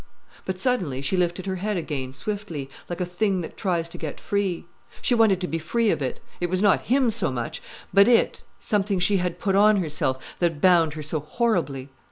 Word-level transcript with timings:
But 0.45 0.57
suddenly 0.59 1.03
she 1.03 1.15
lifted 1.15 1.45
her 1.45 1.57
head 1.57 1.77
again 1.77 2.11
swiftly, 2.11 2.71
like 2.89 2.99
a 2.99 3.05
thing 3.05 3.41
that 3.41 3.55
tries 3.55 3.87
to 3.89 3.99
get 3.99 4.19
free. 4.19 4.65
She 4.99 5.13
wanted 5.13 5.39
to 5.41 5.47
be 5.47 5.59
free 5.59 5.91
of 5.91 6.01
it. 6.01 6.19
It 6.39 6.49
was 6.49 6.59
not 6.59 6.87
him 6.89 7.11
so 7.11 7.31
much, 7.31 7.61
but 7.93 8.07
it, 8.07 8.41
something 8.57 8.97
she 8.97 9.17
had 9.17 9.37
put 9.39 9.55
on 9.55 9.77
herself, 9.77 10.35
that 10.39 10.59
bound 10.59 10.93
her 10.95 11.03
so 11.03 11.19
horribly. 11.19 11.89